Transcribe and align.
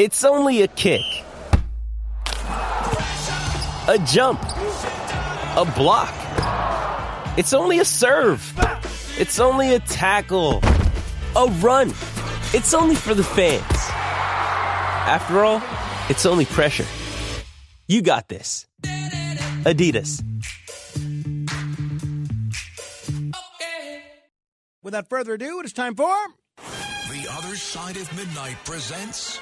It's 0.00 0.24
only 0.24 0.62
a 0.62 0.66
kick, 0.66 1.04
a 2.26 3.98
jump, 4.06 4.40
a 4.42 5.70
block. 5.76 6.14
It's 7.36 7.52
only 7.52 7.80
a 7.80 7.84
serve. 7.84 8.40
It's 9.18 9.38
only 9.38 9.74
a 9.74 9.78
tackle, 9.80 10.62
a 11.36 11.48
run. 11.60 11.90
It's 12.54 12.72
only 12.72 12.94
for 12.94 13.12
the 13.12 13.22
fans. 13.22 13.62
After 15.06 15.44
all, 15.44 15.62
it's 16.08 16.24
only 16.24 16.46
pressure. 16.46 16.86
You 17.86 18.00
got 18.00 18.30
this. 18.30 18.66
Adidas. 19.66 20.24
Without 24.82 25.10
further 25.10 25.34
ado, 25.34 25.60
it 25.60 25.66
is 25.66 25.74
time 25.74 25.94
for. 25.94 26.16
The 26.56 27.28
Other 27.32 27.54
Side 27.54 27.98
of 27.98 28.16
Midnight 28.16 28.56
presents 28.64 29.38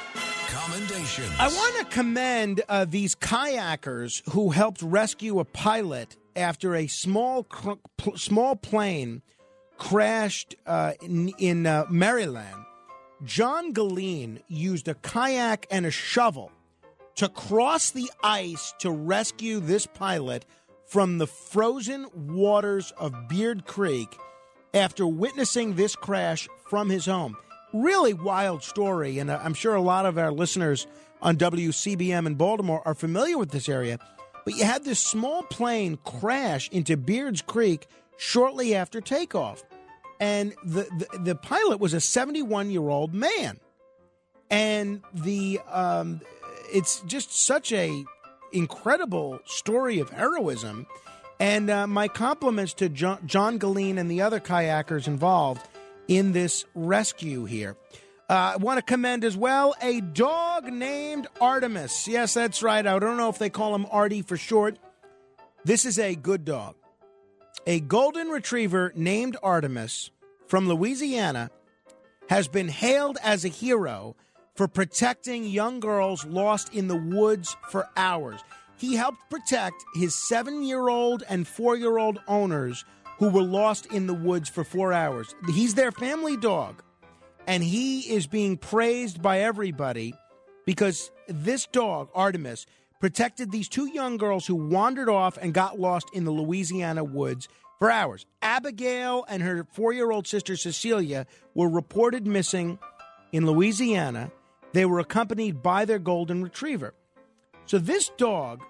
Commendation. 0.49 1.25
I 1.39 1.49
want 1.49 1.77
to 1.77 1.85
commend 1.95 2.63
uh, 2.71 2.87
these 2.87 3.15
kayakers 3.15 4.23
who 4.31 4.49
helped 4.49 4.81
rescue 4.81 5.41
a 5.41 5.45
pilot 5.45 6.17
after 6.35 6.75
a 6.75 6.87
small 6.87 7.45
cr- 7.45 7.73
pl- 7.99 8.17
small 8.17 8.57
plane 8.57 9.21
crashed 9.77 10.57
uh, 10.67 10.95
in, 11.03 11.29
in 11.39 11.67
uh, 11.67 11.85
Maryland. 11.91 12.65
John 13.25 13.75
Galeen 13.75 14.41
used 14.49 14.89
a 14.89 14.95
kayak 14.95 15.67
and 15.71 15.85
a 15.85 15.91
shovel 15.91 16.51
to 17.17 17.29
cross 17.29 17.91
the 17.91 18.11
ice 18.25 18.73
to 18.79 18.91
rescue 18.91 19.61
this 19.61 19.87
pilot 19.87 20.47
from 20.87 21.19
the 21.19 21.27
frozen 21.27 22.07
waters 22.15 22.91
of 22.97 23.29
Beard 23.29 23.67
Creek 23.67 24.17
after 24.73 25.07
witnessing 25.07 25.75
this 25.75 25.95
crash 25.95 26.49
from 26.71 26.89
his 26.89 27.05
home. 27.05 27.37
Really 27.73 28.15
wild 28.15 28.63
story, 28.63 29.19
and 29.19 29.31
uh, 29.31 29.41
I'm 29.43 29.55
sure 29.55 29.75
a 29.75 29.81
lot 29.81 30.07
of 30.07 30.17
our 30.17 30.33
listeners 30.33 30.87
on 31.21 31.37
WCBM 31.37 32.27
in 32.27 32.35
Baltimore 32.35 32.83
are 32.87 32.95
familiar 32.95 33.37
with 33.37 33.51
this 33.51 33.69
area. 33.69 33.99
But 34.45 34.57
you 34.57 34.65
had 34.65 34.85
this 34.85 35.01
small 35.01 35.43
plane 35.43 35.99
crash 36.05 36.71
into 36.71 36.97
Beards 36.97 37.43
Creek 37.43 37.87
shortly 38.17 38.75
after 38.75 39.01
takeoff. 39.01 39.63
And 40.21 40.55
the, 40.65 40.89
the, 40.99 41.19
the 41.19 41.35
pilot 41.35 41.79
was 41.81 41.95
a 41.95 42.01
71 42.01 42.71
year 42.71 42.89
old 42.89 43.13
man. 43.13 43.61
And 44.51 45.03
the 45.13 45.61
um, 45.71 46.23
it's 46.73 47.01
just 47.03 47.45
such 47.45 47.73
a 47.73 48.05
incredible 48.53 49.41
story 49.45 49.99
of 49.99 50.11
heroism. 50.11 50.87
And 51.39 51.71
uh, 51.71 51.87
my 51.87 52.09
compliments 52.09 52.73
to 52.75 52.89
John, 52.89 53.19
John 53.27 53.59
Galeen 53.59 53.99
and 53.99 54.11
the 54.11 54.23
other 54.23 54.41
kayakers 54.41 55.07
involved 55.07 55.61
in 56.09 56.33
this 56.33 56.65
rescue 56.75 57.45
here. 57.45 57.77
Uh, 58.29 58.53
I 58.55 58.57
want 58.57 58.79
to 58.79 58.83
commend 58.83 59.25
as 59.25 59.37
well 59.37 59.75
a 59.81 60.01
dog 60.01 60.71
named 60.71 61.29
Artemis. 61.41 62.09
Yes, 62.09 62.35
that's 62.35 62.63
right. 62.63 62.87
I 62.87 62.99
don't 62.99 63.17
know 63.17 63.31
if 63.31 63.39
they 63.39 63.51
call 63.51 63.75
him 63.75 63.87
Artie 63.91 64.23
for 64.23 64.37
short. 64.37 64.79
This 65.65 65.85
is 65.85 65.99
a 65.99 66.15
good 66.15 66.45
dog. 66.45 66.75
A 67.67 67.81
golden 67.81 68.29
retriever 68.29 68.93
named 68.95 69.37
Artemis 69.43 70.11
from 70.47 70.69
Louisiana 70.69 71.51
has 72.29 72.49
been 72.49 72.69
hailed 72.69 73.19
as 73.23 73.45
a 73.45 73.49
hero 73.49 74.17
for 74.55 74.69
protecting 74.69 75.45
young 75.45 75.81
girls 75.81 76.27
lost 76.27 76.75
in 76.75 76.89
the 76.89 76.97
woods 76.97 77.57
for 77.71 77.89
hours. 77.97 78.41
He 78.77 78.95
helped 78.95 79.31
protect 79.31 79.85
his 79.95 80.15
seven 80.15 80.63
year 80.63 80.89
old 80.89 81.23
and 81.29 81.47
four 81.47 81.77
year 81.77 81.99
old 81.99 82.21
owners 82.29 82.85
who 83.19 83.29
were 83.29 83.43
lost 83.43 83.87
in 83.87 84.07
the 84.07 84.15
woods 84.15 84.49
for 84.49 84.65
four 84.65 84.93
hours. 84.93 85.35
He's 85.53 85.75
their 85.75 85.93
family 85.93 86.37
dog, 86.37 86.83
and 87.47 87.63
he 87.63 88.01
is 88.01 88.27
being 88.27 88.57
praised 88.57 89.21
by 89.21 89.41
everybody 89.41 90.15
because 90.65 91.11
this 91.29 91.67
dog, 91.67 92.09
Artemis, 92.15 92.67
protected 93.01 93.51
these 93.51 93.69
two 93.69 93.87
young 93.87 94.17
girls 94.17 94.47
who 94.47 94.55
wandered 94.55 95.09
off 95.09 95.37
and 95.37 95.55
got 95.55 95.79
lost 95.79 96.09
in 96.13 96.25
the 96.25 96.31
Louisiana 96.31 97.05
woods 97.05 97.49
for 97.79 97.91
hours. 97.91 98.27
Abigail 98.43 99.25
and 99.29 99.43
her 99.43 99.67
four 99.73 99.93
year 99.93 100.11
old 100.11 100.27
sister 100.27 100.57
Cecilia 100.57 101.27
were 101.55 101.69
reported 101.69 102.27
missing 102.27 102.79
in 103.33 103.47
Louisiana. 103.47 104.31
They 104.73 104.85
were 104.85 104.99
accompanied 104.99 105.63
by 105.63 105.85
their 105.85 105.99
golden 105.99 106.43
retriever. 106.43 106.95
So 107.67 107.79
this 107.79 108.11
dog 108.17 108.63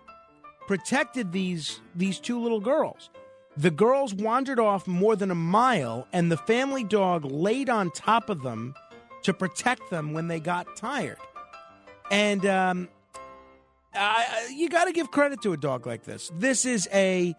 protected 0.67 1.33
these 1.33 1.81
these 1.95 2.19
two 2.21 2.41
little 2.41 2.61
girls. 2.61 3.11
The 3.59 3.73
girls 3.73 4.15
wandered 4.15 4.61
off 4.61 4.87
more 4.87 5.17
than 5.17 5.33
a 5.33 5.35
mile, 5.35 6.07
and 6.13 6.31
the 6.31 6.37
family 6.37 6.85
dog 6.85 7.25
laid 7.25 7.69
on 7.69 7.91
top 7.91 8.31
of 8.31 8.45
them 8.45 8.73
to 9.25 9.35
protect 9.35 9.91
them 9.91 10.13
when 10.13 10.29
they 10.29 10.39
got 10.39 10.77
tired. 10.77 11.19
And 12.09 12.47
um, 12.47 12.89
I, 13.93 14.49
you 14.55 14.69
got 14.69 14.85
to 14.85 14.93
give 14.93 15.11
credit 15.11 15.43
to 15.43 15.55
a 15.55 15.57
dog 15.57 15.89
like 15.89 16.05
this. 16.05 16.31
This 16.37 16.65
is 16.65 16.89
a 16.93 17.35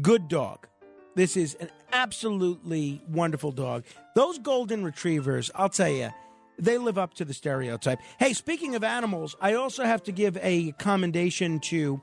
good 0.00 0.28
dog. 0.28 0.68
This 1.16 1.36
is 1.36 1.54
an 1.54 1.70
absolutely 1.92 3.02
wonderful 3.08 3.50
dog. 3.50 3.82
Those 4.14 4.38
golden 4.38 4.84
retrievers, 4.84 5.50
I'll 5.56 5.68
tell 5.68 5.88
you, 5.88 6.10
they 6.56 6.78
live 6.78 6.98
up 6.98 7.14
to 7.14 7.24
the 7.24 7.34
stereotype. 7.34 7.98
Hey, 8.20 8.32
speaking 8.32 8.76
of 8.76 8.84
animals, 8.84 9.34
I 9.40 9.54
also 9.54 9.82
have 9.82 10.04
to 10.04 10.12
give 10.12 10.38
a 10.40 10.70
commendation 10.78 11.58
to 11.60 12.00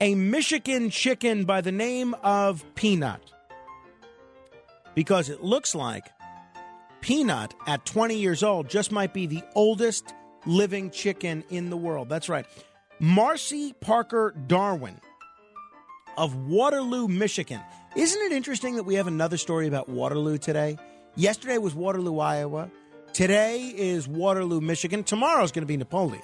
a 0.00 0.14
Michigan 0.14 0.90
chicken 0.90 1.44
by 1.44 1.60
the 1.60 1.72
name 1.72 2.14
of 2.22 2.64
Peanut. 2.74 3.20
Because 4.94 5.28
it 5.28 5.42
looks 5.42 5.74
like 5.74 6.06
Peanut, 7.00 7.54
at 7.66 7.84
20 7.84 8.16
years 8.16 8.42
old, 8.42 8.68
just 8.68 8.90
might 8.90 9.14
be 9.14 9.26
the 9.26 9.42
oldest 9.54 10.14
living 10.46 10.90
chicken 10.90 11.44
in 11.50 11.70
the 11.70 11.76
world. 11.76 12.08
That's 12.08 12.28
right. 12.28 12.46
Marsi 12.98 13.72
Parker 13.74 14.34
Darwin 14.46 15.00
of 16.16 16.34
Waterloo, 16.48 17.06
Michigan. 17.06 17.60
Isn't 17.94 18.20
it 18.22 18.32
interesting 18.32 18.76
that 18.76 18.82
we 18.82 18.94
have 18.96 19.06
another 19.06 19.36
story 19.36 19.68
about 19.68 19.88
Waterloo 19.88 20.38
today? 20.38 20.76
Yesterday 21.14 21.58
was 21.58 21.74
Waterloo, 21.74 22.18
Iowa. 22.18 22.70
Today 23.12 23.72
is 23.76 24.08
Waterloo, 24.08 24.60
Michigan. 24.60 25.04
Tomorrow 25.04 25.44
is 25.44 25.52
going 25.52 25.62
to 25.62 25.66
be 25.66 25.76
Napoleon. 25.76 26.22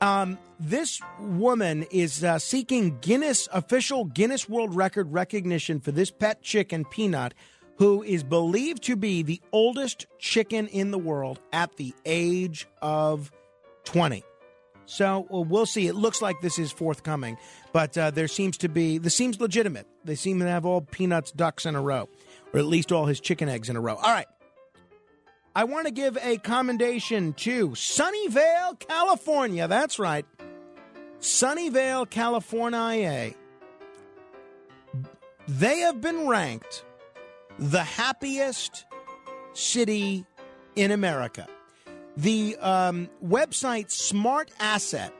Um, 0.00 0.38
this 0.60 1.00
woman 1.20 1.84
is 1.90 2.22
uh, 2.22 2.38
seeking 2.38 2.98
Guinness 3.00 3.48
official 3.52 4.04
Guinness 4.04 4.48
World 4.48 4.74
Record 4.74 5.12
recognition 5.12 5.80
for 5.80 5.92
this 5.92 6.10
pet 6.10 6.42
chicken, 6.42 6.84
Peanut, 6.84 7.34
who 7.76 8.02
is 8.02 8.22
believed 8.22 8.82
to 8.84 8.96
be 8.96 9.22
the 9.22 9.40
oldest 9.52 10.06
chicken 10.18 10.66
in 10.68 10.90
the 10.90 10.98
world 10.98 11.40
at 11.52 11.76
the 11.76 11.94
age 12.04 12.66
of 12.80 13.30
20. 13.84 14.24
So 14.86 15.26
well, 15.30 15.44
we'll 15.44 15.66
see. 15.66 15.88
It 15.88 15.94
looks 15.94 16.22
like 16.22 16.40
this 16.40 16.58
is 16.58 16.70
forthcoming, 16.70 17.36
but 17.72 17.96
uh, 17.98 18.10
there 18.12 18.28
seems 18.28 18.56
to 18.58 18.68
be 18.68 18.98
this 18.98 19.16
seems 19.16 19.40
legitimate. 19.40 19.86
They 20.04 20.14
seem 20.14 20.38
to 20.40 20.46
have 20.46 20.64
all 20.64 20.80
Peanuts 20.80 21.32
ducks 21.32 21.66
in 21.66 21.74
a 21.74 21.82
row, 21.82 22.08
or 22.52 22.60
at 22.60 22.66
least 22.66 22.92
all 22.92 23.06
his 23.06 23.20
chicken 23.20 23.48
eggs 23.48 23.68
in 23.68 23.76
a 23.76 23.80
row. 23.80 23.96
All 23.96 24.12
right. 24.12 24.26
I 25.56 25.64
want 25.64 25.86
to 25.86 25.90
give 25.90 26.18
a 26.20 26.36
commendation 26.36 27.32
to 27.32 27.70
Sunnyvale, 27.70 28.78
California. 28.78 29.66
That's 29.66 29.98
right. 29.98 30.26
Sunnyvale, 31.20 32.10
California. 32.10 33.32
They 35.48 35.78
have 35.78 36.02
been 36.02 36.28
ranked 36.28 36.84
the 37.58 37.82
happiest 37.82 38.84
city 39.54 40.26
in 40.74 40.90
America. 40.90 41.46
The 42.18 42.58
um, 42.60 43.08
website 43.24 43.90
Smart 43.90 44.50
Asset, 44.60 45.14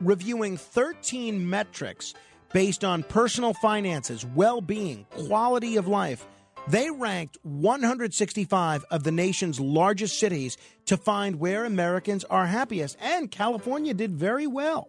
reviewing 0.00 0.58
13 0.58 1.50
metrics 1.50 2.14
based 2.52 2.84
on 2.84 3.02
personal 3.02 3.52
finances, 3.54 4.24
well 4.24 4.60
being, 4.60 5.06
quality 5.10 5.76
of 5.76 5.88
life, 5.88 6.24
they 6.68 6.90
ranked 6.90 7.38
165 7.42 8.84
of 8.90 9.04
the 9.04 9.12
nation's 9.12 9.60
largest 9.60 10.18
cities 10.18 10.56
to 10.86 10.96
find 10.96 11.38
where 11.38 11.64
Americans 11.64 12.24
are 12.24 12.46
happiest, 12.46 12.96
and 13.00 13.30
California 13.30 13.94
did 13.94 14.12
very 14.12 14.46
well. 14.46 14.88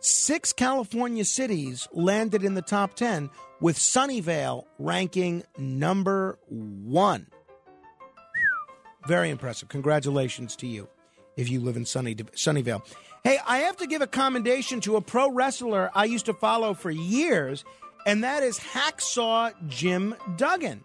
Six 0.00 0.52
California 0.52 1.24
cities 1.24 1.88
landed 1.92 2.44
in 2.44 2.54
the 2.54 2.62
top 2.62 2.94
10, 2.94 3.30
with 3.60 3.78
Sunnyvale 3.78 4.64
ranking 4.78 5.42
number 5.56 6.38
one. 6.48 7.28
Very 9.06 9.30
impressive. 9.30 9.68
Congratulations 9.68 10.56
to 10.56 10.66
you 10.66 10.88
if 11.36 11.48
you 11.48 11.60
live 11.60 11.76
in 11.76 11.86
Sunny, 11.86 12.14
Sunnyvale. 12.14 12.86
Hey, 13.22 13.38
I 13.46 13.58
have 13.60 13.78
to 13.78 13.86
give 13.86 14.02
a 14.02 14.06
commendation 14.06 14.80
to 14.82 14.96
a 14.96 15.00
pro 15.00 15.30
wrestler 15.30 15.90
I 15.94 16.04
used 16.04 16.26
to 16.26 16.34
follow 16.34 16.74
for 16.74 16.90
years, 16.90 17.64
and 18.06 18.24
that 18.24 18.42
is 18.42 18.58
Hacksaw 18.58 19.52
Jim 19.68 20.14
Duggan. 20.36 20.84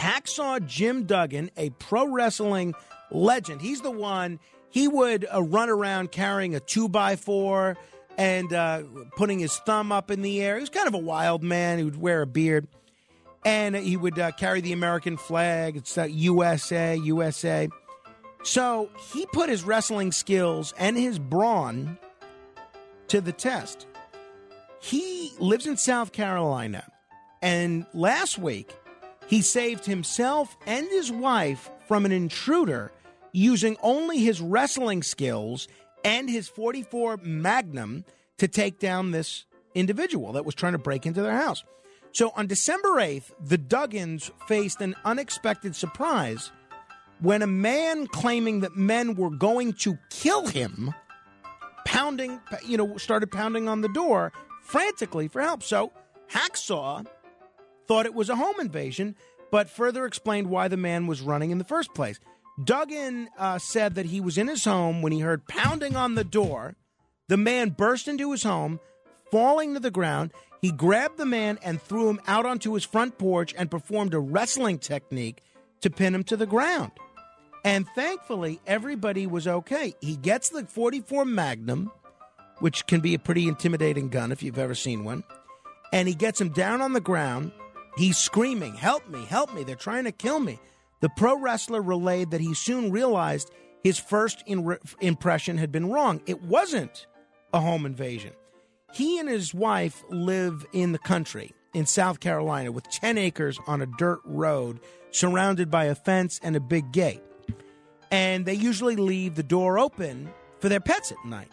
Hacksaw 0.00 0.66
Jim 0.66 1.04
Duggan, 1.04 1.50
a 1.56 1.70
pro 1.70 2.08
wrestling 2.08 2.74
legend. 3.10 3.60
He's 3.60 3.80
the 3.80 3.90
one, 3.90 4.40
he 4.70 4.88
would 4.88 5.26
uh, 5.32 5.42
run 5.42 5.70
around 5.70 6.10
carrying 6.10 6.54
a 6.54 6.60
two 6.60 6.88
by 6.88 7.16
four 7.16 7.76
and 8.18 8.52
uh, 8.52 8.82
putting 9.16 9.38
his 9.38 9.56
thumb 9.58 9.92
up 9.92 10.10
in 10.10 10.22
the 10.22 10.42
air. 10.42 10.56
He 10.56 10.60
was 10.60 10.70
kind 10.70 10.88
of 10.88 10.94
a 10.94 10.98
wild 10.98 11.42
man. 11.42 11.78
He 11.78 11.84
would 11.84 12.00
wear 12.00 12.22
a 12.22 12.26
beard 12.26 12.68
and 13.44 13.76
he 13.76 13.96
would 13.96 14.18
uh, 14.18 14.32
carry 14.32 14.60
the 14.60 14.72
American 14.72 15.16
flag. 15.16 15.76
It's 15.76 15.96
uh, 15.98 16.04
USA, 16.04 16.96
USA. 16.96 17.68
So 18.42 18.90
he 19.12 19.26
put 19.26 19.48
his 19.48 19.64
wrestling 19.64 20.12
skills 20.12 20.74
and 20.78 20.96
his 20.96 21.18
brawn 21.18 21.98
to 23.08 23.20
the 23.20 23.32
test. 23.32 23.86
He 24.84 25.32
lives 25.38 25.66
in 25.66 25.78
South 25.78 26.12
Carolina, 26.12 26.84
and 27.40 27.86
last 27.94 28.38
week 28.38 28.70
he 29.26 29.40
saved 29.40 29.86
himself 29.86 30.58
and 30.66 30.86
his 30.88 31.10
wife 31.10 31.70
from 31.88 32.04
an 32.04 32.12
intruder 32.12 32.92
using 33.32 33.78
only 33.82 34.18
his 34.18 34.42
wrestling 34.42 35.02
skills 35.02 35.68
and 36.04 36.28
his 36.28 36.50
44 36.50 37.16
Magnum 37.22 38.04
to 38.36 38.46
take 38.46 38.78
down 38.78 39.10
this 39.10 39.46
individual 39.74 40.32
that 40.32 40.44
was 40.44 40.54
trying 40.54 40.72
to 40.72 40.78
break 40.78 41.06
into 41.06 41.22
their 41.22 41.32
house. 41.32 41.64
So 42.12 42.32
on 42.36 42.46
December 42.46 42.90
8th, 42.90 43.32
the 43.40 43.56
Duggans 43.56 44.30
faced 44.46 44.82
an 44.82 44.96
unexpected 45.06 45.74
surprise 45.74 46.52
when 47.20 47.40
a 47.40 47.46
man 47.46 48.06
claiming 48.06 48.60
that 48.60 48.76
men 48.76 49.14
were 49.14 49.30
going 49.30 49.72
to 49.72 49.96
kill 50.10 50.46
him 50.46 50.92
pounding 51.86 52.40
you 52.66 52.76
know 52.76 52.96
started 52.96 53.30
pounding 53.30 53.68
on 53.68 53.80
the 53.82 53.88
door 53.88 54.32
frantically 54.64 55.28
for 55.28 55.40
help. 55.40 55.62
So 55.62 55.92
hacksaw 56.30 57.06
thought 57.86 58.06
it 58.06 58.14
was 58.14 58.30
a 58.30 58.36
home 58.36 58.58
invasion 58.60 59.14
but 59.54 59.70
further 59.70 60.04
explained 60.04 60.48
why 60.50 60.66
the 60.66 60.76
man 60.76 61.06
was 61.06 61.20
running 61.20 61.52
in 61.52 61.58
the 61.58 61.64
first 61.64 61.94
place. 61.94 62.18
Duggan 62.64 63.28
uh, 63.38 63.56
said 63.58 63.94
that 63.94 64.06
he 64.06 64.20
was 64.20 64.36
in 64.36 64.48
his 64.48 64.64
home 64.64 65.00
when 65.00 65.12
he 65.12 65.20
heard 65.20 65.46
pounding 65.46 65.94
on 65.94 66.16
the 66.16 66.24
door. 66.24 66.74
The 67.28 67.36
man 67.36 67.70
burst 67.70 68.08
into 68.08 68.32
his 68.32 68.42
home 68.42 68.80
falling 69.30 69.74
to 69.74 69.78
the 69.78 69.92
ground. 69.92 70.32
He 70.60 70.72
grabbed 70.72 71.18
the 71.18 71.24
man 71.24 71.60
and 71.62 71.80
threw 71.80 72.08
him 72.08 72.20
out 72.26 72.46
onto 72.46 72.74
his 72.74 72.82
front 72.82 73.16
porch 73.16 73.54
and 73.56 73.70
performed 73.70 74.12
a 74.12 74.18
wrestling 74.18 74.80
technique 74.80 75.40
to 75.82 75.88
pin 75.88 76.16
him 76.16 76.24
to 76.24 76.36
the 76.36 76.46
ground. 76.46 76.90
And 77.64 77.86
thankfully, 77.94 78.60
everybody 78.66 79.28
was 79.28 79.46
okay. 79.46 79.94
He 80.00 80.16
gets 80.16 80.48
the 80.48 80.64
44 80.64 81.24
Magnum, 81.26 81.92
which 82.58 82.86
can 82.86 83.00
be 83.00 83.14
a 83.14 83.18
pretty 83.18 83.48
intimidating 83.48 84.08
gun 84.08 84.32
if 84.32 84.42
you've 84.42 84.58
ever 84.58 84.74
seen 84.74 85.04
one, 85.04 85.24
and 85.92 86.08
he 86.08 86.14
gets 86.14 86.40
him 86.40 86.50
down 86.50 86.80
on 86.80 86.92
the 86.92 87.00
ground. 87.00 87.52
He's 87.96 88.16
screaming, 88.16 88.74
Help 88.74 89.08
me, 89.08 89.24
help 89.24 89.54
me, 89.54 89.64
they're 89.64 89.76
trying 89.76 90.04
to 90.04 90.12
kill 90.12 90.40
me. 90.40 90.58
The 91.00 91.10
pro 91.16 91.38
wrestler 91.38 91.82
relayed 91.82 92.30
that 92.30 92.40
he 92.40 92.54
soon 92.54 92.90
realized 92.90 93.50
his 93.82 93.98
first 93.98 94.42
in- 94.46 94.78
impression 95.00 95.58
had 95.58 95.70
been 95.70 95.90
wrong. 95.90 96.20
It 96.26 96.42
wasn't 96.42 97.06
a 97.52 97.60
home 97.60 97.86
invasion. 97.86 98.32
He 98.92 99.18
and 99.18 99.28
his 99.28 99.52
wife 99.52 100.02
live 100.08 100.64
in 100.72 100.92
the 100.92 100.98
country 100.98 101.52
in 101.74 101.86
South 101.86 102.20
Carolina 102.20 102.72
with 102.72 102.88
10 102.90 103.18
acres 103.18 103.58
on 103.66 103.82
a 103.82 103.86
dirt 103.98 104.20
road 104.24 104.80
surrounded 105.10 105.70
by 105.70 105.84
a 105.84 105.94
fence 105.94 106.40
and 106.42 106.56
a 106.56 106.60
big 106.60 106.92
gate 106.92 107.22
and 108.14 108.46
they 108.46 108.54
usually 108.54 108.94
leave 108.94 109.34
the 109.34 109.42
door 109.42 109.76
open 109.76 110.30
for 110.60 110.68
their 110.68 110.78
pets 110.78 111.10
at 111.10 111.18
night. 111.24 111.50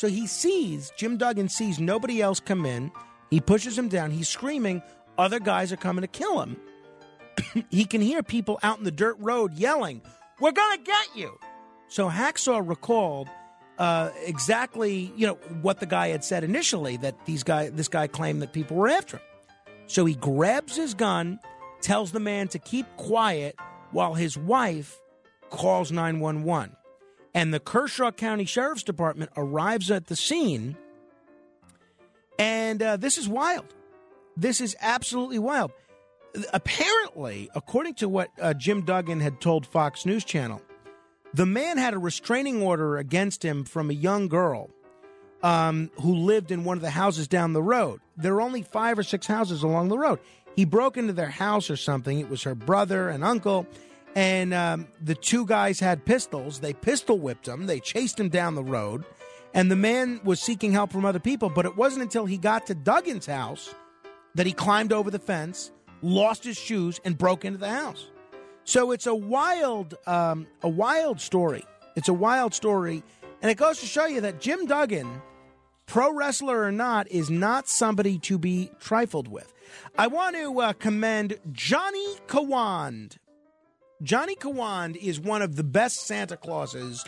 So 0.00 0.08
he 0.08 0.26
sees, 0.26 0.90
Jim 0.96 1.18
Duggan 1.18 1.50
sees 1.50 1.78
nobody 1.78 2.22
else 2.22 2.40
come 2.40 2.64
in. 2.64 2.90
He 3.28 3.38
pushes 3.38 3.76
him 3.76 3.90
down. 3.90 4.10
He's 4.10 4.30
screaming, 4.30 4.82
other 5.18 5.38
guys 5.38 5.72
are 5.72 5.76
coming 5.76 6.00
to 6.00 6.08
kill 6.08 6.40
him. 6.40 6.56
he 7.70 7.84
can 7.84 8.00
hear 8.00 8.22
people 8.22 8.58
out 8.62 8.78
in 8.78 8.84
the 8.84 8.90
dirt 8.90 9.16
road 9.18 9.52
yelling, 9.52 10.00
We're 10.40 10.52
going 10.52 10.78
to 10.78 10.82
get 10.82 11.14
you. 11.14 11.38
So 11.88 12.08
Hacksaw 12.08 12.66
recalled 12.66 13.28
uh, 13.76 14.08
exactly, 14.24 15.12
you 15.16 15.26
know, 15.26 15.34
what 15.60 15.80
the 15.80 15.86
guy 15.86 16.08
had 16.08 16.24
said 16.24 16.44
initially 16.44 16.96
that 16.96 17.26
these 17.26 17.42
guy, 17.42 17.68
this 17.68 17.88
guy 17.88 18.06
claimed 18.06 18.40
that 18.40 18.54
people 18.54 18.78
were 18.78 18.88
after 18.88 19.18
him. 19.18 19.24
So 19.86 20.06
he 20.06 20.14
grabs 20.14 20.76
his 20.76 20.94
gun, 20.94 21.40
tells 21.82 22.10
the 22.12 22.20
man 22.20 22.48
to 22.48 22.58
keep 22.58 22.86
quiet 22.96 23.54
while 23.90 24.14
his 24.14 24.38
wife 24.38 24.98
calls 25.50 25.92
911. 25.92 26.74
And 27.34 27.54
the 27.54 27.60
Kershaw 27.60 28.10
County 28.10 28.44
Sheriff's 28.44 28.82
Department 28.82 29.30
arrives 29.36 29.90
at 29.90 30.06
the 30.06 30.16
scene. 30.16 30.76
And 32.38 32.82
uh, 32.82 32.96
this 32.96 33.18
is 33.18 33.28
wild. 33.28 33.66
This 34.36 34.60
is 34.60 34.76
absolutely 34.80 35.38
wild. 35.38 35.72
Apparently, 36.52 37.50
according 37.54 37.94
to 37.94 38.08
what 38.08 38.30
uh, 38.40 38.54
Jim 38.54 38.82
Duggan 38.82 39.20
had 39.20 39.40
told 39.40 39.66
Fox 39.66 40.06
News 40.06 40.24
Channel, 40.24 40.62
the 41.34 41.46
man 41.46 41.78
had 41.78 41.94
a 41.94 41.98
restraining 41.98 42.62
order 42.62 42.96
against 42.96 43.44
him 43.44 43.64
from 43.64 43.90
a 43.90 43.94
young 43.94 44.28
girl 44.28 44.70
um, 45.42 45.90
who 46.00 46.14
lived 46.14 46.50
in 46.50 46.64
one 46.64 46.76
of 46.76 46.82
the 46.82 46.90
houses 46.90 47.28
down 47.28 47.52
the 47.52 47.62
road. 47.62 48.00
There 48.16 48.34
are 48.34 48.40
only 48.40 48.62
five 48.62 48.98
or 48.98 49.02
six 49.02 49.26
houses 49.26 49.62
along 49.62 49.88
the 49.88 49.98
road. 49.98 50.18
He 50.56 50.64
broke 50.64 50.96
into 50.96 51.12
their 51.12 51.30
house 51.30 51.70
or 51.70 51.76
something. 51.76 52.18
It 52.18 52.28
was 52.28 52.42
her 52.42 52.54
brother 52.54 53.08
and 53.08 53.24
uncle 53.24 53.66
and 54.14 54.52
um, 54.52 54.88
the 55.00 55.14
two 55.14 55.46
guys 55.46 55.80
had 55.80 56.04
pistols. 56.04 56.60
They 56.60 56.72
pistol 56.72 57.18
whipped 57.18 57.46
him. 57.46 57.66
They 57.66 57.80
chased 57.80 58.18
him 58.18 58.28
down 58.28 58.54
the 58.54 58.64
road, 58.64 59.04
and 59.54 59.70
the 59.70 59.76
man 59.76 60.20
was 60.24 60.40
seeking 60.40 60.72
help 60.72 60.92
from 60.92 61.04
other 61.04 61.20
people. 61.20 61.48
But 61.48 61.66
it 61.66 61.76
wasn't 61.76 62.02
until 62.02 62.26
he 62.26 62.38
got 62.38 62.66
to 62.66 62.74
Duggan's 62.74 63.26
house 63.26 63.74
that 64.34 64.46
he 64.46 64.52
climbed 64.52 64.92
over 64.92 65.10
the 65.10 65.18
fence, 65.18 65.70
lost 66.02 66.44
his 66.44 66.58
shoes, 66.58 67.00
and 67.04 67.16
broke 67.16 67.44
into 67.44 67.58
the 67.58 67.68
house. 67.68 68.08
So 68.64 68.92
it's 68.92 69.06
a 69.06 69.14
wild, 69.14 69.94
um, 70.06 70.46
a 70.62 70.68
wild 70.68 71.20
story. 71.20 71.64
It's 71.96 72.08
a 72.08 72.14
wild 72.14 72.54
story, 72.54 73.02
and 73.42 73.50
it 73.50 73.56
goes 73.56 73.80
to 73.80 73.86
show 73.86 74.06
you 74.06 74.20
that 74.20 74.40
Jim 74.40 74.66
Duggan, 74.66 75.22
pro 75.86 76.12
wrestler 76.12 76.62
or 76.62 76.70
not, 76.70 77.10
is 77.10 77.30
not 77.30 77.68
somebody 77.68 78.18
to 78.20 78.38
be 78.38 78.70
trifled 78.78 79.28
with. 79.28 79.52
I 79.98 80.06
want 80.06 80.36
to 80.36 80.60
uh, 80.60 80.72
commend 80.74 81.38
Johnny 81.52 82.16
Kawand 82.26 83.16
Johnny 84.02 84.34
Kawand 84.34 84.96
is 84.96 85.20
one 85.20 85.42
of 85.42 85.56
the 85.56 85.64
best 85.64 86.06
Santa 86.06 86.36
Clauses 86.36 87.04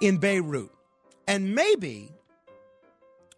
in 0.00 0.18
Beirut, 0.18 0.70
and 1.26 1.54
maybe 1.54 2.12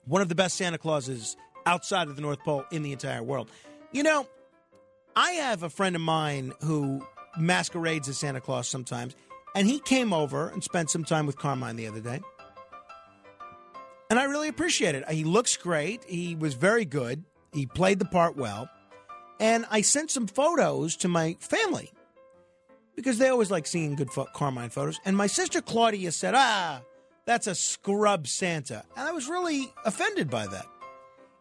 one 0.06 0.22
of 0.22 0.28
the 0.28 0.34
best 0.34 0.56
Santa 0.56 0.78
Clauses 0.78 1.36
outside 1.66 2.08
of 2.08 2.16
the 2.16 2.22
North 2.22 2.40
Pole 2.40 2.64
in 2.72 2.82
the 2.82 2.92
entire 2.92 3.22
world. 3.22 3.48
You 3.92 4.02
know, 4.02 4.26
I 5.14 5.32
have 5.32 5.62
a 5.62 5.70
friend 5.70 5.94
of 5.94 6.02
mine 6.02 6.52
who 6.62 7.06
masquerades 7.38 8.08
as 8.08 8.18
Santa 8.18 8.40
Claus 8.40 8.66
sometimes, 8.66 9.14
and 9.54 9.68
he 9.68 9.78
came 9.78 10.12
over 10.12 10.48
and 10.48 10.64
spent 10.64 10.90
some 10.90 11.04
time 11.04 11.26
with 11.26 11.38
Carmine 11.38 11.76
the 11.76 11.86
other 11.86 12.00
day. 12.00 12.20
And 14.10 14.18
I 14.18 14.24
really 14.24 14.48
appreciate 14.48 14.94
it. 14.96 15.08
He 15.08 15.22
looks 15.24 15.56
great. 15.56 16.02
He 16.04 16.34
was 16.34 16.54
very 16.54 16.84
good. 16.84 17.24
He 17.52 17.66
played 17.66 17.98
the 17.98 18.04
part 18.04 18.36
well. 18.36 18.68
And 19.38 19.64
I 19.70 19.80
sent 19.82 20.10
some 20.10 20.26
photos 20.26 20.96
to 20.98 21.08
my 21.08 21.36
family 21.40 21.90
because 22.96 23.18
they 23.18 23.28
always 23.28 23.50
like 23.50 23.66
seeing 23.66 23.94
good 23.94 24.10
fo- 24.10 24.26
Carmine 24.34 24.70
photos. 24.70 24.98
And 25.04 25.16
my 25.16 25.26
sister 25.26 25.60
Claudia 25.60 26.10
said, 26.10 26.34
ah, 26.34 26.80
that's 27.26 27.46
a 27.46 27.54
scrub 27.54 28.26
Santa. 28.26 28.84
And 28.96 29.06
I 29.06 29.12
was 29.12 29.28
really 29.28 29.72
offended 29.84 30.30
by 30.30 30.46
that. 30.46 30.66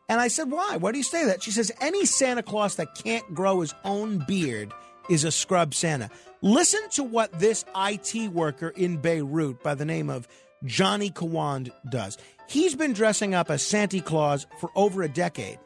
And 0.07 0.21
I 0.21 0.27
said, 0.27 0.51
why? 0.51 0.77
Why 0.77 0.91
do 0.91 0.97
you 0.99 1.03
say 1.03 1.25
that? 1.25 1.41
She 1.41 1.51
says, 1.51 1.71
any 1.81 2.05
Santa 2.05 2.43
Claus 2.43 2.75
that 2.75 2.93
can't 2.95 3.33
grow 3.33 3.61
his 3.61 3.73
own 3.83 4.23
beard 4.27 4.71
is 5.09 5.23
a 5.23 5.31
scrub 5.31 5.73
Santa. 5.73 6.09
Listen 6.41 6.81
to 6.91 7.03
what 7.03 7.39
this 7.39 7.65
IT 7.75 8.31
worker 8.31 8.69
in 8.69 8.97
Beirut 8.97 9.63
by 9.63 9.73
the 9.73 9.85
name 9.85 10.09
of 10.09 10.27
Johnny 10.63 11.09
Kawand 11.09 11.71
does. 11.89 12.17
He's 12.47 12.75
been 12.75 12.93
dressing 12.93 13.33
up 13.33 13.49
as 13.49 13.63
Santa 13.63 14.01
Claus 14.01 14.45
for 14.59 14.69
over 14.75 15.01
a 15.01 15.09
decade. 15.09 15.59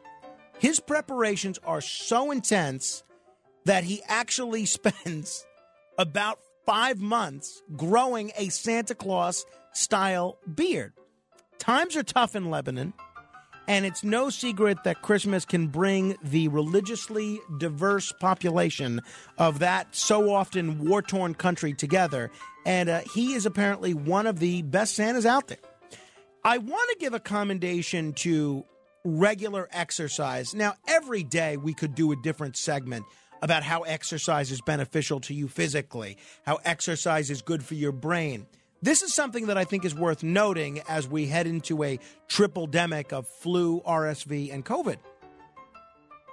His 0.60 0.80
preparations 0.80 1.60
are 1.66 1.82
so 1.82 2.32
intense 2.32 3.04
that 3.66 3.84
he 3.84 4.02
actually 4.08 4.66
spends 4.66 5.46
about 6.00 6.40
five 6.66 7.00
months 7.00 7.62
growing 7.76 8.32
a 8.38 8.50
Santa 8.50 8.96
Claus 8.96 9.46
style 9.74 10.40
beard. 10.56 10.94
Times 11.60 11.98
are 11.98 12.04
tough 12.04 12.38
in 12.38 12.50
Lebanon, 12.50 12.94
and 13.68 13.86
it's 13.86 14.04
no 14.04 14.30
secret 14.30 14.84
that 14.86 15.02
Christmas 15.02 15.44
can 15.44 15.68
bring 15.68 16.16
the 16.24 16.48
religiously 16.48 17.40
diverse 17.60 18.14
population 18.14 19.02
of 19.38 19.60
that 19.60 19.94
so 19.94 20.34
often 20.34 20.88
war 20.88 21.02
torn 21.02 21.36
country 21.36 21.74
together. 21.74 22.32
And 22.66 22.88
uh, 22.88 23.02
he 23.14 23.34
is 23.34 23.46
apparently 23.46 23.94
one 23.94 24.26
of 24.26 24.40
the 24.40 24.62
best 24.62 24.96
Santas 24.96 25.26
out 25.26 25.50
there. 25.50 25.58
I 26.46 26.60
want 26.60 26.90
to 26.92 26.98
give 26.98 27.14
a 27.14 27.20
commendation 27.20 28.14
to 28.14 28.64
regular 29.04 29.68
exercise. 29.72 30.56
Now, 30.56 30.76
every 30.88 31.24
day 31.24 31.58
we 31.58 31.74
could 31.74 31.94
do 31.94 32.14
a 32.14 32.16
different 32.16 32.56
segment 32.56 33.06
about 33.42 33.64
how 33.64 33.82
exercise 33.82 34.52
is 34.52 34.62
beneficial 34.62 35.20
to 35.22 35.34
you 35.34 35.48
physically, 35.48 36.18
how 36.46 36.60
exercise 36.66 37.30
is 37.30 37.42
good 37.42 37.64
for 37.64 37.76
your 37.76 37.92
brain. 37.92 38.46
This 38.82 39.02
is 39.02 39.14
something 39.14 39.48
that 39.48 39.58
I 39.58 39.66
think 39.66 39.84
is 39.84 39.94
worth 39.94 40.24
noting 40.24 40.82
as 40.88 41.08
we 41.08 41.28
head 41.28 41.48
into 41.48 41.84
a 41.84 42.00
triple 42.28 42.68
demic 42.68 43.12
of 43.12 43.28
flu, 43.28 43.82
RSV, 43.82 44.54
and 44.54 44.66
COVID. 44.66 44.98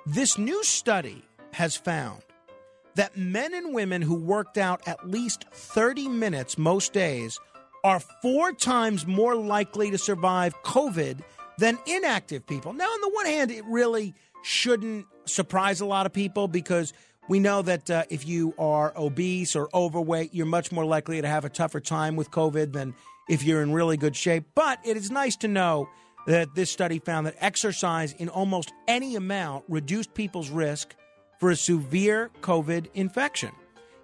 This 0.06 0.38
new 0.38 0.62
study 0.62 1.24
has 1.52 1.76
found 1.76 2.22
that 2.94 3.16
men 3.16 3.52
and 3.52 3.74
women 3.74 4.00
who 4.00 4.14
worked 4.14 4.58
out 4.58 4.86
at 4.86 5.08
least 5.08 5.44
30 5.52 6.08
minutes 6.08 6.56
most 6.56 6.92
days 6.92 7.38
are 7.82 8.00
four 8.22 8.52
times 8.52 9.06
more 9.06 9.34
likely 9.34 9.90
to 9.90 9.98
survive 9.98 10.54
COVID 10.62 11.20
than 11.58 11.78
inactive 11.86 12.46
people. 12.46 12.72
Now, 12.72 12.86
on 12.86 13.00
the 13.00 13.10
one 13.10 13.26
hand, 13.26 13.50
it 13.50 13.64
really 13.64 14.14
shouldn't 14.42 15.06
surprise 15.24 15.80
a 15.80 15.86
lot 15.86 16.06
of 16.06 16.12
people 16.12 16.48
because 16.48 16.92
We 17.28 17.40
know 17.40 17.62
that 17.62 17.90
uh, 17.90 18.04
if 18.08 18.26
you 18.26 18.54
are 18.58 18.92
obese 18.96 19.56
or 19.56 19.68
overweight, 19.74 20.32
you're 20.32 20.46
much 20.46 20.70
more 20.70 20.84
likely 20.84 21.20
to 21.20 21.26
have 21.26 21.44
a 21.44 21.48
tougher 21.48 21.80
time 21.80 22.14
with 22.14 22.30
COVID 22.30 22.72
than 22.72 22.94
if 23.28 23.42
you're 23.42 23.62
in 23.62 23.72
really 23.72 23.96
good 23.96 24.14
shape. 24.14 24.44
But 24.54 24.78
it 24.84 24.96
is 24.96 25.10
nice 25.10 25.34
to 25.36 25.48
know 25.48 25.88
that 26.28 26.54
this 26.54 26.70
study 26.70 27.00
found 27.00 27.26
that 27.26 27.34
exercise 27.40 28.12
in 28.12 28.28
almost 28.28 28.72
any 28.86 29.16
amount 29.16 29.64
reduced 29.68 30.14
people's 30.14 30.50
risk 30.50 30.94
for 31.40 31.50
a 31.50 31.56
severe 31.56 32.30
COVID 32.42 32.88
infection. 32.94 33.50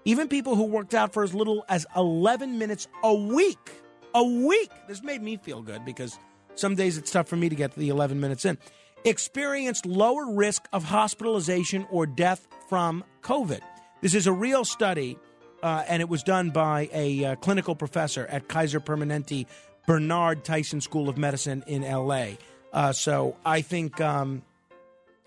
Even 0.04 0.26
people 0.26 0.56
who 0.56 0.64
worked 0.64 0.94
out 0.94 1.12
for 1.12 1.22
as 1.22 1.32
little 1.32 1.64
as 1.68 1.86
11 1.96 2.58
minutes 2.58 2.88
a 3.04 3.14
week, 3.14 3.70
a 4.14 4.24
week, 4.24 4.70
this 4.88 5.02
made 5.02 5.22
me 5.22 5.36
feel 5.36 5.62
good 5.62 5.84
because 5.84 6.18
some 6.56 6.74
days 6.74 6.98
it's 6.98 7.12
tough 7.12 7.28
for 7.28 7.36
me 7.36 7.48
to 7.48 7.54
get 7.54 7.72
the 7.76 7.88
11 7.88 8.20
minutes 8.20 8.44
in, 8.44 8.58
experienced 9.04 9.86
lower 9.86 10.30
risk 10.30 10.68
of 10.72 10.84
hospitalization 10.84 11.86
or 11.90 12.06
death 12.06 12.46
from 12.68 13.04
COVID. 13.22 13.60
This 14.00 14.14
is 14.14 14.26
a 14.26 14.32
real 14.32 14.64
study, 14.64 15.18
uh, 15.62 15.84
and 15.88 16.00
it 16.00 16.08
was 16.08 16.22
done 16.22 16.50
by 16.50 16.88
a 16.92 17.24
uh, 17.24 17.36
clinical 17.36 17.74
professor 17.74 18.26
at 18.26 18.48
Kaiser 18.48 18.80
Permanente 18.80 19.46
Bernard 19.86 20.44
Tyson 20.44 20.80
School 20.80 21.08
of 21.08 21.16
Medicine 21.18 21.62
in 21.66 21.82
LA. 21.82 22.32
Uh, 22.72 22.92
so 22.92 23.36
I 23.44 23.60
think 23.60 24.00
um, 24.00 24.42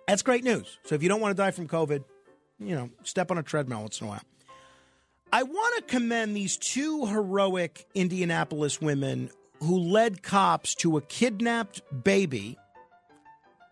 that's 0.08 0.22
great 0.22 0.44
news. 0.44 0.78
So 0.84 0.96
if 0.96 1.04
you 1.04 1.10
don't 1.10 1.22
want 1.22 1.36
to 1.36 1.42
die 1.42 1.52
from 1.52 1.68
COVID, 1.68 2.04
you 2.60 2.76
know, 2.76 2.90
step 3.04 3.32
on 3.32 3.38
a 3.38 3.44
treadmill 3.44 3.82
once 3.82 4.00
in 4.02 4.08
a 4.08 4.10
while. 4.12 4.22
I 5.32 5.44
want 5.44 5.76
to 5.78 5.94
commend 5.94 6.36
these 6.36 6.56
two 6.56 7.06
heroic 7.06 7.86
Indianapolis 7.94 8.80
women 8.80 9.30
who 9.62 9.78
led 9.80 10.24
cops 10.24 10.76
to 10.76 10.98
a 10.98 11.02
kidnapped 11.02 11.82
baby 12.04 12.58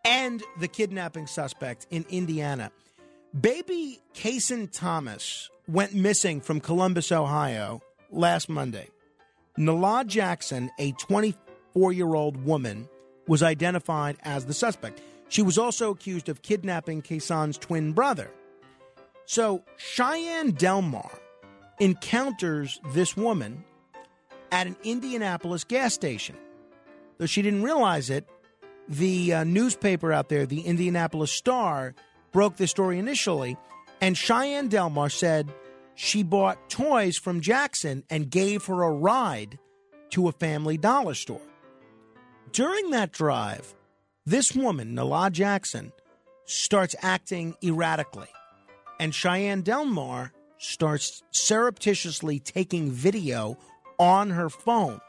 and 0.06 0.44
the 0.60 0.68
kidnapping 0.68 1.28
suspect 1.28 1.88
in 1.90 2.06
Indiana. 2.10 2.72
Baby 3.40 4.02
Kason 4.14 4.72
Thomas 4.72 5.50
went 5.68 5.94
missing 5.94 6.42
from 6.42 6.60
Columbus, 6.60 7.12
Ohio 7.12 7.82
last 8.12 8.50
Monday. 8.50 8.90
Nala 9.58 10.04
Jackson, 10.06 10.72
a 10.80 10.92
24 10.94 11.94
year 11.94 12.14
old 12.14 12.44
woman, 12.44 12.88
was 13.28 13.42
identified 13.42 14.18
as 14.24 14.46
the 14.46 14.54
suspect. 14.54 15.02
She 15.30 15.42
was 15.42 15.58
also 15.58 15.92
accused 15.92 16.30
of 16.30 16.42
kidnapping 16.42 17.02
Kason's 17.02 17.58
twin 17.58 17.94
brother. 17.94 18.30
So 19.26 19.64
Cheyenne 19.78 20.52
Delmar 20.52 21.10
encounters 21.80 22.80
this 22.94 23.16
woman 23.18 23.64
at 24.52 24.68
an 24.68 24.76
Indianapolis 24.84 25.64
gas 25.64 25.94
station. 25.94 26.36
Though 27.18 27.26
she 27.26 27.42
didn't 27.42 27.64
realize 27.64 28.10
it, 28.10 28.28
the 28.88 29.34
uh, 29.34 29.44
newspaper 29.44 30.12
out 30.12 30.30
there, 30.30 30.46
the 30.46 30.62
Indianapolis 30.62 31.32
Star, 31.32 31.96
broke 32.32 32.58
the 32.58 32.68
story 32.68 33.00
initially, 33.00 33.58
and 34.02 34.18
Cheyenne 34.18 34.68
Delmar 34.68 35.10
said 35.10 35.54
she 35.96 36.24
bought 36.24 36.70
toys 36.70 37.18
from 37.18 37.42
Jackson 37.42 38.04
and 38.10 38.30
gave 38.30 38.66
her 38.66 38.84
a 38.84 38.92
ride 38.92 39.60
to 40.12 40.28
a 40.28 40.32
family 40.32 40.78
dollar 40.78 41.14
store. 41.14 41.42
During 42.52 42.92
that 42.92 43.12
drive, 43.12 43.74
this 44.26 44.56
woman, 44.56 44.94
Nala 44.94 45.30
Jackson, 45.32 45.92
starts 46.46 46.96
acting 47.02 47.56
erratically, 47.64 48.28
and 49.00 49.14
Cheyenne 49.14 49.62
Delmar 49.62 50.32
starts 50.58 51.24
surreptitiously 51.32 52.40
taking 52.40 52.92
video 52.92 53.58
on 54.00 54.30
her 54.32 54.50
phone. 54.50 55.02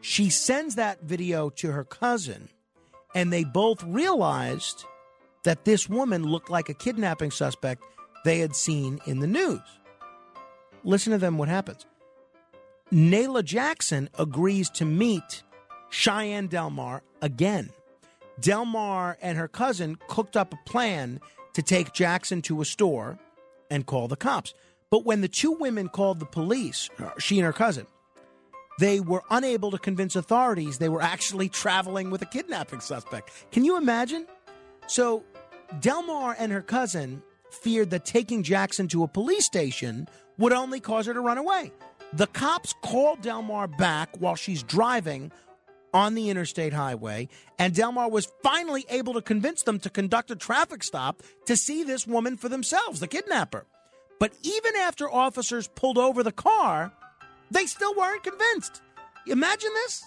She 0.00 0.30
sends 0.30 0.74
that 0.74 1.02
video 1.02 1.50
to 1.50 1.72
her 1.72 1.84
cousin, 1.84 2.48
and 3.14 3.32
they 3.32 3.44
both 3.44 3.82
realized 3.84 4.84
that 5.44 5.64
this 5.64 5.88
woman 5.88 6.24
looked 6.24 6.50
like 6.50 6.68
a 6.68 6.74
kidnapping 6.74 7.30
suspect 7.30 7.82
they 8.24 8.38
had 8.38 8.56
seen 8.56 9.00
in 9.06 9.20
the 9.20 9.26
news. 9.26 9.60
Listen 10.82 11.12
to 11.12 11.18
them 11.18 11.38
what 11.38 11.48
happens. 11.48 11.86
Nayla 12.92 13.44
Jackson 13.44 14.08
agrees 14.18 14.70
to 14.70 14.84
meet 14.84 15.42
Cheyenne 15.90 16.48
Delmar 16.48 17.02
again. 17.22 17.70
Delmar 18.40 19.16
and 19.22 19.38
her 19.38 19.48
cousin 19.48 19.96
cooked 20.08 20.36
up 20.36 20.52
a 20.52 20.70
plan 20.70 21.20
to 21.54 21.62
take 21.62 21.92
Jackson 21.92 22.42
to 22.42 22.60
a 22.60 22.64
store 22.64 23.18
and 23.70 23.86
call 23.86 24.08
the 24.08 24.16
cops. 24.16 24.54
But 24.90 25.04
when 25.04 25.20
the 25.20 25.28
two 25.28 25.52
women 25.52 25.88
called 25.88 26.20
the 26.20 26.26
police, 26.26 26.90
uh, 26.98 27.10
she 27.18 27.38
and 27.38 27.46
her 27.46 27.52
cousin, 27.52 27.86
they 28.78 29.00
were 29.00 29.22
unable 29.30 29.70
to 29.70 29.78
convince 29.78 30.16
authorities 30.16 30.78
they 30.78 30.88
were 30.88 31.02
actually 31.02 31.48
traveling 31.48 32.10
with 32.10 32.22
a 32.22 32.26
kidnapping 32.26 32.80
suspect. 32.80 33.30
Can 33.52 33.64
you 33.64 33.76
imagine? 33.76 34.26
So 34.86 35.24
Delmar 35.80 36.36
and 36.38 36.52
her 36.52 36.62
cousin 36.62 37.22
feared 37.50 37.90
that 37.90 38.04
taking 38.04 38.42
Jackson 38.42 38.88
to 38.88 39.04
a 39.04 39.08
police 39.08 39.46
station 39.46 40.08
would 40.38 40.52
only 40.52 40.80
cause 40.80 41.06
her 41.06 41.14
to 41.14 41.20
run 41.20 41.38
away. 41.38 41.72
The 42.12 42.26
cops 42.28 42.74
called 42.82 43.22
Delmar 43.22 43.68
back 43.68 44.16
while 44.18 44.36
she's 44.36 44.62
driving 44.62 45.32
on 45.92 46.14
the 46.14 46.28
interstate 46.28 46.72
highway, 46.72 47.28
and 47.56 47.72
Delmar 47.72 48.08
was 48.08 48.28
finally 48.42 48.84
able 48.90 49.14
to 49.14 49.22
convince 49.22 49.62
them 49.62 49.78
to 49.78 49.90
conduct 49.90 50.30
a 50.32 50.36
traffic 50.36 50.82
stop 50.82 51.22
to 51.46 51.56
see 51.56 51.84
this 51.84 52.06
woman 52.06 52.36
for 52.36 52.48
themselves, 52.48 52.98
the 52.98 53.06
kidnapper. 53.06 53.64
But 54.18 54.32
even 54.42 54.74
after 54.76 55.10
officers 55.10 55.68
pulled 55.68 55.98
over 55.98 56.22
the 56.22 56.32
car, 56.32 56.92
they 57.54 57.66
still 57.66 57.94
weren't 57.94 58.22
convinced. 58.22 58.82
Imagine 59.26 59.70
this. 59.74 60.04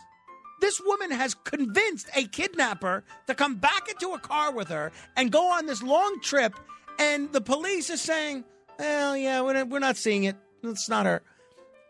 This 0.59 0.81
woman 0.83 1.11
has 1.11 1.33
convinced 1.33 2.09
a 2.15 2.25
kidnapper 2.25 3.03
to 3.27 3.35
come 3.35 3.55
back 3.55 3.89
into 3.89 4.13
a 4.13 4.19
car 4.19 4.51
with 4.51 4.69
her 4.69 4.91
and 5.15 5.31
go 5.31 5.51
on 5.51 5.65
this 5.65 5.83
long 5.83 6.19
trip, 6.21 6.53
and 6.99 7.31
the 7.31 7.41
police 7.41 7.89
is 7.89 8.01
saying, 8.01 8.43
well, 8.79 9.15
yeah, 9.15 9.41
we're 9.41 9.53
not, 9.53 9.69
we're 9.69 9.79
not 9.79 9.97
seeing 9.97 10.23
it. 10.23 10.35
It's 10.63 10.89
not 10.89 11.05
her. 11.05 11.21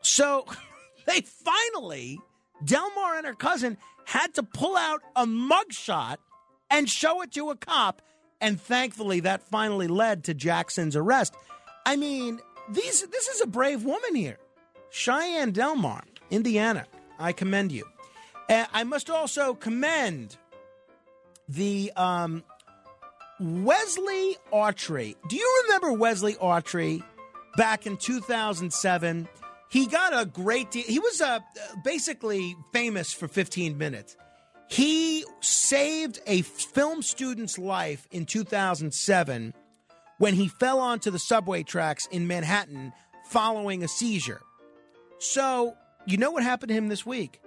So 0.02 0.46
they 1.06 1.22
finally, 1.22 2.20
Delmar 2.64 3.18
and 3.18 3.26
her 3.26 3.34
cousin 3.34 3.78
had 4.06 4.34
to 4.36 4.44
pull 4.44 4.78
out 4.78 5.02
a 5.16 5.26
mugshot 5.26 6.18
and 6.70 6.90
show 6.90 7.22
it 7.22 7.32
to 7.34 7.50
a 7.50 7.56
cop. 7.56 8.02
And 8.40 8.60
thankfully, 8.62 9.22
that 9.22 9.42
finally 9.42 9.88
led 9.88 10.26
to 10.26 10.34
Jackson's 10.34 10.96
arrest. 10.96 11.34
I 11.86 11.96
mean, 11.96 12.40
these 12.70 13.02
this 13.08 13.28
is 13.28 13.42
a 13.42 13.48
brave 13.48 13.84
woman 13.84 14.14
here. 14.14 14.38
Cheyenne 14.89 15.51
Delmar, 15.51 16.03
Indiana. 16.29 16.86
I 17.20 17.32
commend 17.32 17.72
you. 17.72 17.86
Uh, 18.50 18.65
I 18.74 18.84
must 18.84 19.10
also 19.10 19.53
commend 19.53 20.38
the 21.50 21.91
um, 21.96 22.44
Wesley 23.39 24.38
Autry. 24.51 25.15
Do 25.27 25.36
you 25.36 25.63
remember 25.65 25.94
Wesley 25.94 26.34
Autry 26.36 27.03
back 27.56 27.86
in 27.86 27.98
2007? 27.98 29.27
He 29.70 29.86
got 29.86 30.20
a 30.20 30.25
great 30.25 30.72
deal. 30.72 30.84
He 30.84 31.00
was 31.00 31.22
uh, 31.22 31.39
basically 31.84 32.56
famous 32.72 33.12
for 33.12 33.27
15 33.27 33.77
minutes. 33.77 34.15
He 34.70 35.24
saved 35.39 36.20
a 36.25 36.41
film 36.41 37.01
student's 37.01 37.58
life 37.58 38.08
in 38.12 38.25
2007 38.25 39.53
when 40.17 40.34
he 40.34 40.48
fell 40.48 40.79
onto 40.79 41.12
the 41.12 41.20
subway 41.20 41.63
tracks 41.63 42.08
in 42.08 42.27
Manhattan 42.27 42.91
following 43.29 43.84
a 43.84 43.88
seizure. 43.88 44.41
So, 45.20 45.76
you 46.06 46.18
know 46.18 46.32
what 46.32 46.44
happened 46.44 46.68
to 46.70 46.76
him 46.76 46.88
this 46.90 47.06
week? 47.06 47.42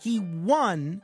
He 0.00 0.18
won 0.18 1.02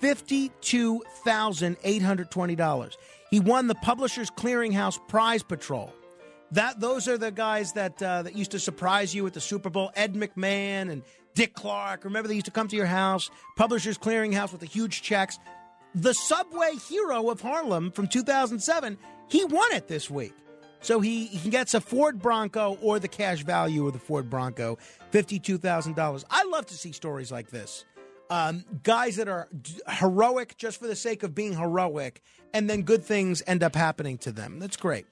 $52,820. 0.00 2.96
He 3.30 3.40
won 3.40 3.66
the 3.66 3.74
Publishers 3.74 4.30
Clearinghouse 4.30 4.98
Prize 5.08 5.42
Patrol. 5.42 5.92
That 6.52 6.78
those 6.78 7.08
are 7.08 7.16
the 7.18 7.32
guys 7.32 7.72
that 7.72 8.00
uh, 8.00 8.22
that 8.22 8.36
used 8.36 8.52
to 8.52 8.60
surprise 8.60 9.12
you 9.14 9.26
at 9.26 9.32
the 9.32 9.40
Super 9.40 9.70
Bowl. 9.70 9.90
Ed 9.96 10.14
McMahon 10.14 10.88
and 10.90 11.02
Dick 11.34 11.54
Clark. 11.54 12.04
Remember 12.04 12.28
they 12.28 12.34
used 12.34 12.46
to 12.46 12.52
come 12.52 12.68
to 12.68 12.76
your 12.76 12.86
house, 12.86 13.28
Publishers 13.56 13.98
Clearinghouse 13.98 14.52
with 14.52 14.60
the 14.60 14.66
huge 14.66 15.02
checks. 15.02 15.40
The 15.96 16.14
Subway 16.14 16.74
Hero 16.88 17.28
of 17.30 17.40
Harlem 17.40 17.90
from 17.90 18.06
2007, 18.08 18.98
he 19.28 19.44
won 19.44 19.72
it 19.72 19.88
this 19.88 20.08
week. 20.10 20.34
So 20.84 21.00
he, 21.00 21.24
he 21.24 21.48
gets 21.48 21.72
a 21.72 21.80
Ford 21.80 22.20
Bronco 22.20 22.76
or 22.82 22.98
the 22.98 23.08
cash 23.08 23.42
value 23.42 23.86
of 23.86 23.94
the 23.94 23.98
Ford 23.98 24.28
Bronco, 24.28 24.76
$52,000. 25.12 26.24
I 26.30 26.44
love 26.44 26.66
to 26.66 26.74
see 26.74 26.92
stories 26.92 27.32
like 27.32 27.48
this. 27.48 27.86
Um, 28.28 28.66
guys 28.82 29.16
that 29.16 29.26
are 29.26 29.48
d- 29.62 29.80
heroic 29.88 30.58
just 30.58 30.78
for 30.78 30.86
the 30.86 30.94
sake 30.94 31.22
of 31.22 31.34
being 31.34 31.56
heroic, 31.56 32.20
and 32.52 32.68
then 32.68 32.82
good 32.82 33.02
things 33.02 33.42
end 33.46 33.62
up 33.62 33.74
happening 33.74 34.18
to 34.18 34.32
them. 34.32 34.58
That's 34.58 34.76
great. 34.76 35.06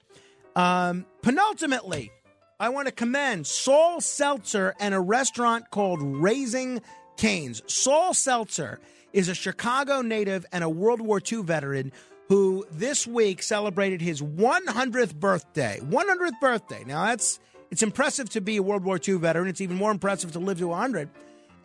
Um, 0.55 1.07
penultimately, 1.23 2.13
I 2.61 2.69
want 2.69 2.89
to 2.89 2.93
commend 2.93 3.47
Saul 3.47 4.03
Seltzer 4.03 4.75
and 4.79 4.93
a 4.93 5.01
restaurant 5.01 5.71
called 5.71 6.03
Raising 6.03 6.83
Cane's. 7.17 7.63
Saul 7.67 8.13
Seltzer 8.13 8.79
is 9.15 9.31
a 9.31 9.35
Chicago 9.35 10.03
native 10.03 10.45
and 10.53 10.63
a 10.63 10.69
World 10.69 11.01
War 11.01 11.19
II 11.21 11.45
veteran 11.45 11.93
who 12.33 12.65
this 12.71 13.07
week 13.07 13.43
celebrated 13.43 14.01
his 14.01 14.23
100th 14.23 15.15
birthday. 15.17 15.79
100th 15.83 16.41
birthday. 16.41 16.83
Now 16.87 17.05
that's 17.05 17.39
it's 17.71 17.83
impressive 17.83 18.31
to 18.31 18.41
be 18.41 18.57
a 18.57 18.63
World 18.63 18.85
War 18.85 18.99
II 19.07 19.17
veteran. 19.17 19.49
It's 19.49 19.61
even 19.61 19.77
more 19.77 19.91
impressive 19.91 20.33
to 20.33 20.39
live 20.39 20.57
to 20.61 20.69
100. 20.69 21.11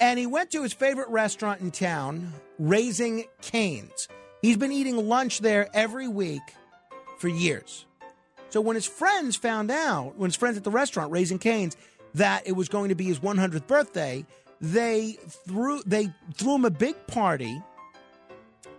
And 0.01 0.19
he 0.19 0.25
went 0.25 0.51
to 0.51 0.63
his 0.63 0.73
favorite 0.73 1.07
restaurant 1.07 1.61
in 1.61 1.71
town, 1.71 2.33
Raising 2.59 3.23
Cane's. 3.41 4.09
He's 4.41 4.57
been 4.57 4.73
eating 4.73 5.07
lunch 5.07 5.39
there 5.39 5.69
every 5.73 6.09
week 6.09 6.41
for 7.17 7.29
years. 7.29 7.85
So 8.49 8.59
when 8.59 8.75
his 8.75 8.85
friends 8.85 9.37
found 9.37 9.71
out, 9.71 10.17
when 10.17 10.27
his 10.27 10.35
friends 10.35 10.57
at 10.57 10.65
the 10.65 10.69
restaurant, 10.69 11.13
Raising 11.13 11.39
Cane's, 11.39 11.77
that 12.15 12.45
it 12.45 12.57
was 12.57 12.67
going 12.67 12.89
to 12.89 12.95
be 12.95 13.05
his 13.05 13.19
100th 13.19 13.67
birthday, 13.67 14.25
they 14.59 15.17
threw 15.47 15.81
they 15.85 16.13
threw 16.33 16.55
him 16.55 16.65
a 16.65 16.69
big 16.69 17.07
party, 17.07 17.63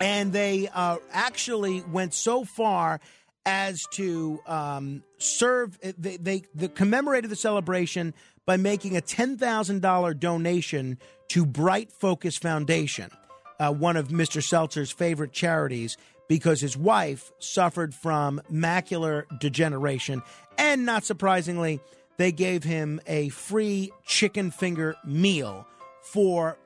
and 0.01 0.33
they 0.33 0.69
uh, 0.73 0.97
actually 1.13 1.83
went 1.83 2.15
so 2.15 2.45
far 2.45 3.01
as 3.47 3.83
to 3.93 4.41
um, 4.47 5.03
serve. 5.19 5.79
They, 5.81 6.17
they, 6.17 6.43
they 6.55 6.69
commemorated 6.69 7.31
the 7.31 7.37
celebration 7.37 8.15
by 8.47 8.57
making 8.57 8.97
a 8.97 9.01
ten 9.01 9.37
thousand 9.37 9.83
dollar 9.83 10.15
donation 10.15 10.99
to 11.29 11.45
Bright 11.45 11.93
Focus 11.93 12.37
Foundation, 12.37 13.11
uh, 13.59 13.73
one 13.73 13.97
of 13.97 14.09
Mr. 14.09 14.43
Seltzer's 14.43 14.91
favorite 14.91 15.33
charities, 15.33 15.97
because 16.29 16.61
his 16.61 16.77
wife 16.77 17.33
suffered 17.39 17.95
from 17.95 18.41
macular 18.53 19.25
degeneration, 19.39 20.23
and 20.57 20.85
not 20.85 21.05
surprisingly 21.05 21.81
they 22.19 22.33
gave 22.33 22.65
him 22.65 23.01
a 23.07 23.29
free 23.31 23.93
chicken 24.05 24.51
finger 24.51 24.97
meal 25.05 25.67
for 26.03 26.59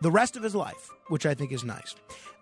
the 0.00 0.10
rest 0.10 0.36
of 0.36 0.42
his 0.42 0.54
life, 0.54 0.90
which 1.08 1.26
I 1.26 1.34
think 1.34 1.52
is 1.52 1.64
nice. 1.64 1.94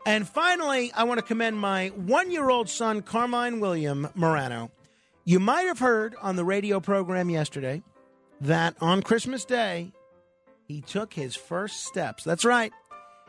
And 0.06 0.28
finally, 0.28 0.92
I 0.92 1.04
want 1.04 1.18
to 1.18 1.24
commend 1.24 1.58
my 1.58 1.88
one 1.88 2.30
year 2.30 2.48
old 2.48 2.68
son, 2.68 3.02
Carmine 3.02 3.60
William 3.60 4.08
Morano. 4.14 4.70
You 5.24 5.40
might 5.40 5.66
have 5.66 5.78
heard 5.78 6.14
on 6.22 6.36
the 6.36 6.44
radio 6.44 6.80
program 6.80 7.28
yesterday 7.28 7.82
that 8.40 8.76
on 8.80 9.02
Christmas 9.02 9.44
Day, 9.44 9.92
he 10.66 10.80
took 10.80 11.12
his 11.12 11.34
first 11.36 11.84
steps. 11.84 12.24
That's 12.24 12.44
right. 12.44 12.72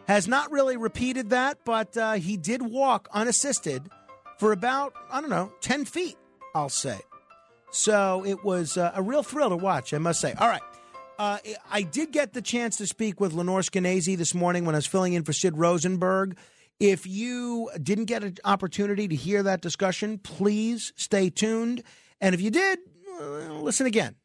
Has 0.07 0.27
not 0.27 0.51
really 0.51 0.77
repeated 0.77 1.31
that, 1.31 1.59
but 1.65 1.95
uh, 1.98 2.13
he 2.13 2.38
did 2.38 2.62
walk 2.62 3.09
unassisted 3.13 3.89
for 4.38 4.51
about, 4.51 4.93
I 5.12 5.21
don't 5.21 5.29
know, 5.29 5.51
10 5.62 5.86
feet, 5.86 6.17
I'll 6.55 6.69
say. 6.69 7.00
So 7.71 8.24
it 8.25 8.43
was 8.43 8.77
uh, 8.77 8.91
a 8.95 9.01
real 9.01 9.21
thrill 9.24 9.50
to 9.50 9.57
watch, 9.57 9.93
I 9.93 9.98
must 9.98 10.21
say. 10.21 10.33
All 10.33 10.48
right. 10.48 10.62
Uh, 11.19 11.38
I 11.69 11.81
did 11.81 12.13
get 12.13 12.31
the 12.31 12.41
chance 12.41 12.77
to 12.77 12.88
speak 12.88 13.19
with 13.19 13.33
Lenore 13.33 13.59
Skenazy 13.59 14.15
this 14.15 14.33
morning 14.33 14.63
when 14.63 14.73
I 14.73 14.77
was 14.77 14.88
filling 14.88 15.13
in 15.13 15.25
for 15.25 15.33
Sid 15.33 15.57
Rosenberg. 15.57 16.38
If 16.79 17.05
you 17.05 17.69
didn't 17.83 18.05
get 18.05 18.23
an 18.23 18.38
opportunity 18.45 19.05
to 19.09 19.15
hear 19.15 19.43
that 19.43 19.59
discussion, 19.59 20.17
please 20.17 20.93
stay 20.95 21.29
tuned. 21.29 21.83
And 22.21 22.33
if 22.33 22.39
you 22.39 22.51
did, 22.51 22.79
uh, 23.19 23.51
listen 23.55 23.85
again. 23.85 24.15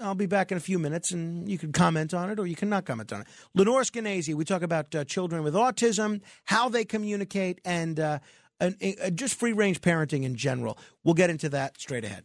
I'll 0.00 0.14
be 0.14 0.24
back 0.24 0.50
in 0.50 0.56
a 0.56 0.60
few 0.60 0.78
minutes 0.78 1.10
and 1.10 1.50
you 1.50 1.58
can 1.58 1.70
comment 1.70 2.14
on 2.14 2.30
it 2.30 2.40
or 2.40 2.46
you 2.46 2.56
can 2.56 2.70
not 2.70 2.86
comment 2.86 3.12
on 3.12 3.20
it. 3.20 3.26
Lenore 3.54 3.82
Skenazy, 3.82 4.34
we 4.34 4.46
talk 4.46 4.62
about 4.62 4.94
uh, 4.94 5.04
children 5.04 5.42
with 5.42 5.52
autism, 5.52 6.22
how 6.44 6.70
they 6.70 6.86
communicate, 6.86 7.60
and, 7.62 8.00
uh, 8.00 8.20
and 8.58 8.78
just 9.14 9.38
free 9.38 9.52
range 9.52 9.82
parenting 9.82 10.24
in 10.24 10.34
general. 10.34 10.78
We'll 11.04 11.14
get 11.14 11.28
into 11.28 11.50
that 11.50 11.78
straight 11.78 12.04
ahead. 12.04 12.24